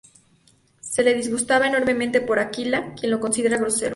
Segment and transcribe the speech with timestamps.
[0.79, 3.89] Se le disgustaba enormemente por Aquila, quien lo considera grosero.